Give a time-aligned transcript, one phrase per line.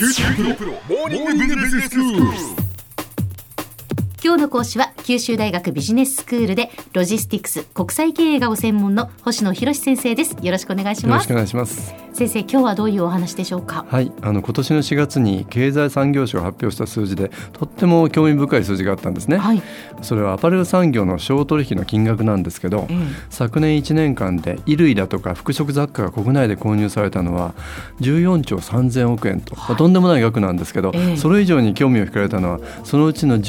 [0.00, 2.59] 九州大学モーニングビジネススクール。
[4.22, 10.36] 今日の講師は九州大学ビジネススクールでロジスティクス国際経営がご専門の星野博先生です。
[10.42, 11.12] よろしくお願いします。
[11.12, 11.94] よろしくお願いします。
[12.12, 13.86] 先生今日はどういうお話でしょうか？
[13.88, 14.12] はい。
[14.20, 19.62] あの今年の4月に経済産業省が発表した数字でとっても興味深い数字があったんですね、はい、
[20.02, 23.06] それはアパレル産業の小取引の金額なんですけど、ええ。
[23.30, 27.54] 昨年1年間で衣類だとか服飾雑貨が国内で購入されたのは
[28.00, 31.16] 14兆3000億円と、まあとんでもない額なんですけど、ええ。
[31.16, 33.40] それ以上に興味を惹かれたのはそのうちの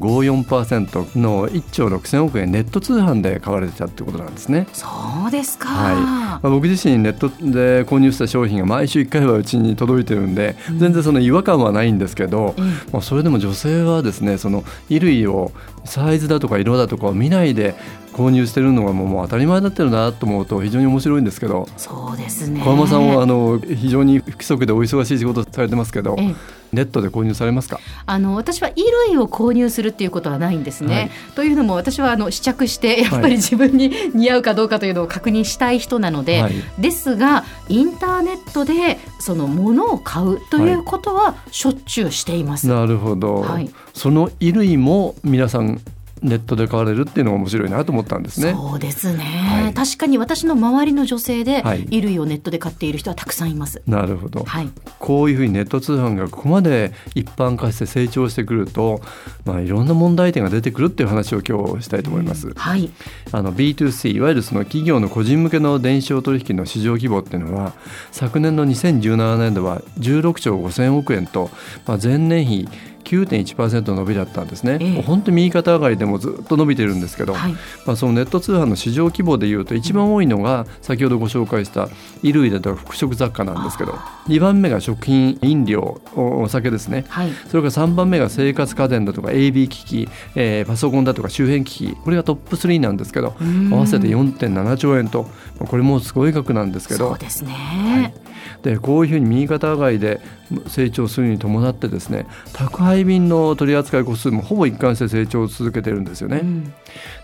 [0.00, 4.66] 11.54%の1兆6000億円ネット通販で買われてたってことなんですね。
[4.72, 4.88] そ
[5.28, 5.94] うですか、はい。
[5.94, 12.92] まあ、僕自身ネットで購入した商品が毎週1回はうちに届いてるんで、全然その違和感はないんですけど、ええ。
[12.92, 15.52] まあ、それでも女性はですねその衣類を
[15.84, 17.74] サイズだとか色だとかを見ないで
[18.12, 22.60] 購入してるのがもうもう当たり前になってるなと思うと非常に面白いんですけどそうですね。
[22.60, 26.34] 小浜さんはあの非常に不規則でお忙しい仕事されてますけどええ。
[26.72, 27.80] ネットで購入されますか？
[28.06, 30.94] あの私は衣類を購入するっていうことはないんですね。
[30.94, 31.10] はい。
[31.34, 36.52] というのも私はあの試着してやっぱはいり自分に似合うかどうかというのを確認したい人なので、はい。
[36.78, 42.68] ですがインターネットでその物を買うということはしょっちゅうしています。
[42.68, 43.68] なるほど、はい。
[43.92, 45.80] その衣類も皆さん
[46.22, 48.52] ネットで買われるっていうのが面白いなと思ったんですね。
[48.52, 53.82] そうですね、はい確かに私の周りの女性ではい衣類をネットで買っている人はたくさんいます。
[53.86, 54.68] なるほど、はい、
[54.98, 59.00] こういうふうにネット通販がここまで一般化して成長してくると、
[59.44, 62.52] まあ、いろんな問題点が出てくるっていう話を今日したいと思います。
[62.54, 62.90] はい、
[63.32, 67.72] あの B2C いわゆるその企業の個人向けの電子商取引の市場規模っていうのは
[68.10, 71.50] 昨年の2017年度は16兆5000億円と、
[71.86, 72.68] まあ、前年比
[73.10, 77.52] 9.1%の伸びだったんですね、え本当に右肩上がりでもずっと伸びてるんですけど、はい、
[77.84, 81.88] まあ、そのネット通販の市場規模でいうと一番多いのが先ほどご紹介した
[82.22, 83.94] 衣類だとか服飾雑貨なんですけど
[84.28, 87.04] 2番目が食品飲料おお酒ですね。
[87.08, 93.74] はい、それから3番目が生活家電だとか AB 機器、えーパソコンだとか周辺機器これがトップ3なんですけどうん。
[93.74, 95.24] 合わせて4.7兆円と
[95.58, 98.14] まあこれもすごい額なんですけどそうですね。
[98.62, 100.20] でこういうふうに右肩上がりで
[100.66, 106.40] 成長するに伴ってですね宅配便の取り扱い個数もほぼ一貫して成長を続けてるんですよね。
[106.42, 106.74] うん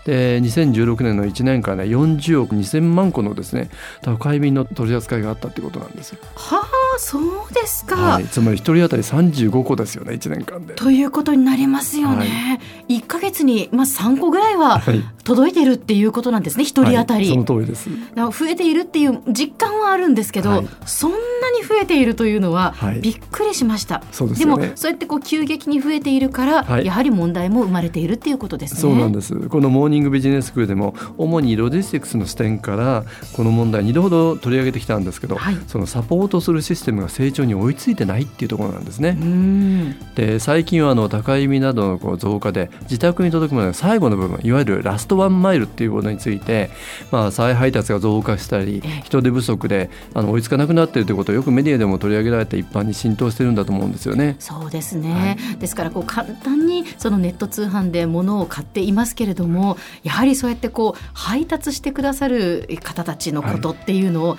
[0.05, 3.69] で2016年の1年間で40億2000万個のですね
[4.01, 7.95] 宅配便の取り扱いがあったってことなんですよ、はあそうですか。
[7.95, 10.73] はい、つまり1人当たり35個ですよね1年間で。
[10.73, 12.59] ということになりますよね。
[12.87, 16.63] 一、ヶ月にまあ三個ぐらいははい届いてるっていうことなんですね。
[16.63, 17.27] 一人当たり。
[17.27, 17.89] はいその通りです。
[18.15, 21.17] 増えているっていう実感はあるんですけど、はいそんな
[21.51, 22.99] に増えているというのははい。
[22.99, 24.01] びっくりしました。
[24.11, 24.45] そうでね。
[24.45, 26.85] もそうやってこう急激に増えているから、はい。
[26.85, 28.81] やはり問題も生まれているっていうことですね。
[28.81, 29.35] そうなんです。
[29.35, 33.03] このモーニングビジネススクールでも主にロジスティクスの視点から
[33.33, 35.57] この問題2度ほど取り上げてきたんですけど、はい。
[35.67, 39.17] そのサポートするシステムが成長に追いついてないっていうところなんですね。
[39.19, 39.95] うん。
[40.15, 46.69] で最近はあの高い身などのこう増加で自宅に届くまでの最後の部分いわゆるラストワンマイルっていうことについて、
[47.11, 49.01] まあ、再配達が増加したりええ。
[49.03, 54.35] 人手不足であの追いつかなくなっているということをよくメディアでも取り上げられて一般に浸透してるんだと思うんですよね。
[54.39, 64.37] そうですね、ですからこう簡単にそのネット通販で物を買っていますけれどもやはりそうやってこう配達してくださる方たちのことっていうのをやっ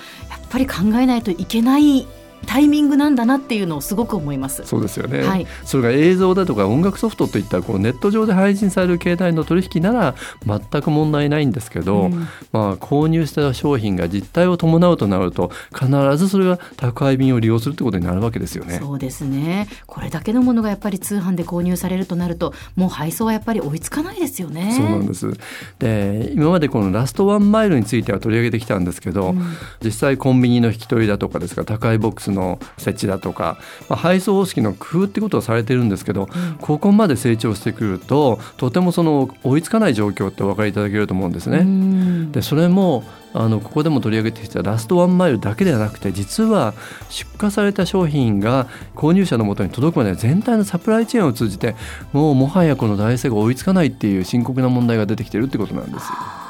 [0.50, 2.06] ぱり考えないといけない
[2.46, 4.62] タイミングなんだなっていうのをすごく思います。
[4.64, 10.14] そうですよね、はいそれが映像だとか音楽ソフトといったこうネット上で配信される携帯の取引なら
[10.46, 18.78] 全く問題ないんですけど、うんまあ、購入した商品が実態を伴うとなると必ずそれが宅配便を利用するということになるわけですよね。
[18.78, 24.74] そうですねこれだけのものがやっぱり通販で購入されるとなるともう配送はやっぱり追いつかないですよね。
[24.76, 25.32] そうなんです
[25.78, 29.38] で今までこのラストワンマイルについては取り上げてきたんですけど、うん
[29.82, 33.58] 実際コンビニの引き取りだとかですか宅配ボックスの設置だとか、
[33.88, 36.28] まあ、配送方式の工夫ってことはされてるんですけど、
[36.60, 41.58] ここまで成長してくるととてもその追いつかない状況ってお分かりいただけると思うんですね。
[41.58, 46.74] うんでそれもあのここでも取り上げてきたラストワンマイルだけではなくて実は
[47.10, 51.76] 出荷された商品が購入者のもとに届くまで全体のサプライチェーンを通じて
[52.12, 56.47] もうもはやこの大生が追いつかないっていう深刻な問題が出てきてるってことなんですよ。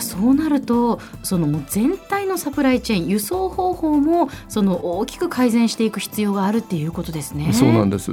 [0.00, 7.52] まあ、そうなるとその全体のサプライチェーン輸送方法もその大きく改善していく必要があるっていうことですね。
[7.52, 8.10] そうなんです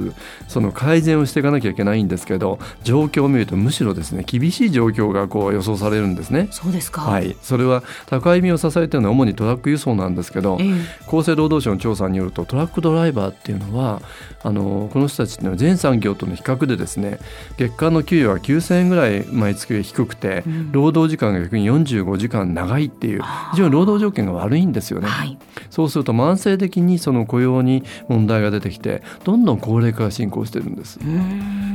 [0.48, 6.48] その改善をしていかなきゃいけないんですけど状況を見るとむしろですね厳しい状況がこう予想されるんですね。
[6.50, 7.00] そうですか。
[7.00, 14.02] はい、それは宅配便を支えているのは主にトラック輸送なんですけど、ええ厚生労働省の調査によるとトラックドライバーっていうのは
[14.42, 17.18] あのこの人たちっていうのは全産業との比較でですね
[17.56, 23.22] 月間の給与は9000円ぐらい毎月低くて、うん労働時間が逆に45時間長いっていう
[23.52, 25.08] 非常に労働条件が悪いんですよね。
[25.08, 25.38] はい。
[25.70, 30.98] そうすると慢性的にその雇用に問題が出てきてどんどん高齢化が進行してるんです。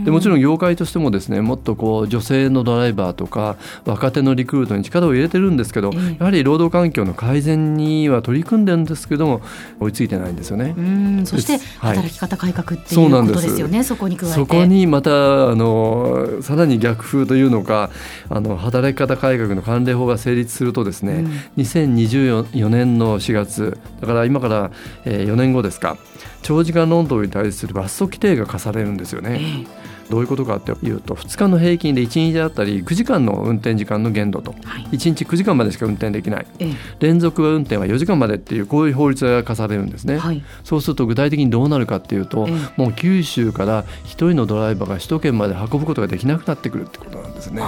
[0.03, 3.55] でもちろん業界としてもですねもっとこう女性のドライバーとか
[3.85, 6.15] 若手のリクルートに力を入れてるんですけど、ええ。
[6.19, 9.41] やはり労働環境の改善には取り組んでるんですけども
[9.79, 10.73] 追いついてないんですよね。
[10.77, 11.25] うん。
[11.25, 14.35] そして働き方改革っていそうことですよねそこに加えて。
[14.35, 17.89] そこにまたあのさらに逆風というのか
[18.29, 21.25] あの働き方改革の関連法が成立するとですね、
[21.57, 24.71] 2024年の4月だから今から、
[25.06, 25.97] えー4年後ですか
[26.41, 29.39] 長時間労働に対する罰則規定が課されるんですよね。
[29.80, 34.53] えどういうことかっていうと2日の平均で1日あたり9時間の運転時間の限度と。
[34.63, 34.83] えはい。
[34.91, 36.45] 1日9時間までしか運転できない。
[36.59, 40.15] え連続運転は4時間までっていうこういう法律が課されるんですね。
[40.15, 40.44] えはい。
[40.63, 47.62] そうすると具体的にどうなるかっていうと、えもう九州から一人のドライバーが首都圏まで運ぶことができなくなってくるってことなんですね。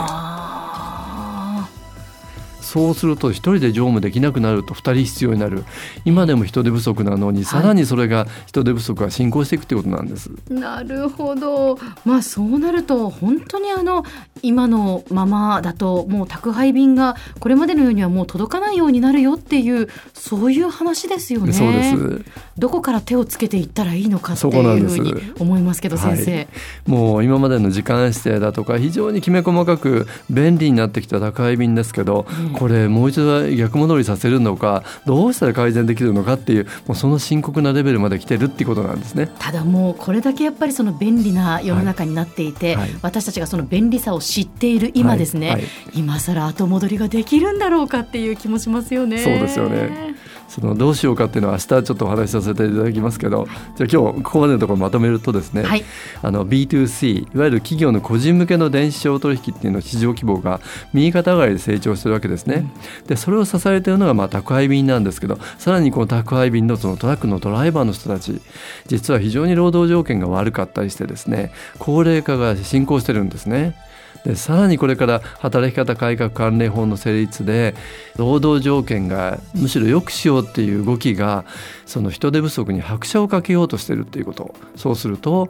[2.65, 5.63] あそうすると一人で乗務できなくなると二人必要になる。
[6.03, 10.29] 今でも人手不足なのにさらにそれが人手不足が進行していくってことなんです。
[10.49, 11.77] ーなるほど。
[12.03, 14.03] まあそうなると本当にあの
[14.41, 21.53] 今のままだともう宅配便がこれまでのようにはもう届かないようになるよっていうそういう話ですよね。
[21.53, 22.25] そうです。
[22.57, 26.47] どこから手をつけていったらいいのかっていうふうに思いますけど先生、はい
[26.87, 39.29] もう今までの時間指定だとか非常にきめ細かく便利になってきた宅配便ですけど、うんこれもう一度逆戻りさせるのかどうしたら改善できるのかっていうもうその深刻なレベルまで来てるってことなんですね。
[39.39, 45.65] ただもうこれだけやっぱりその便利な世の中になっていて、はい私たちがその便利さを知っている今ですね、はいはい
[45.95, 49.19] 今更後戻りができるんだろうかっていう気もしますよね。
[49.19, 50.15] そうですよね
[50.47, 55.83] そのどうしようかっていうのは明日ちょっとお話しさせていただきますけど、じゃあ今日ここまでのところまとめるとですね、はい
[56.21, 60.59] あの B2C いわゆる企業の個人向けの電子商取引っていうの市場規模が
[60.93, 62.71] 右肩上がりで成長してるわけですね。
[63.07, 68.41] でそれを支えているのがまあ宅配便なんですけどさらにこの宅配便のそのトラックのドライバーの人たち
[68.87, 73.75] 実は非常に労働条件が悪かったりしてですね高齢化が進行してるんですね。
[74.23, 77.75] でさらにこれから働き方改革関連法の成立で
[78.17, 81.45] 労働条件がむしろ良くしようっていう動きが
[81.85, 84.55] その人手不足に拍車をかけようとしてるっていうこと。
[84.75, 85.49] そうすると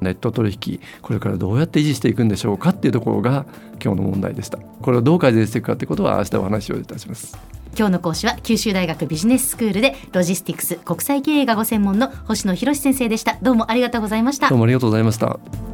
[0.00, 3.46] ネット取引これからどうやって維持していくんでしょうかっていうところが
[3.82, 4.58] 今日の問題でした。
[4.58, 7.36] これをどう改善していくかってことは明日お話をいたします。
[7.76, 13.36] 今日の講師は九州大学ビジネススクールでロジスティクス国際経営がご専門の星野博先生でした。
[13.42, 14.48] どうもありがとうございました。
[14.48, 15.73] どうもありがとうございました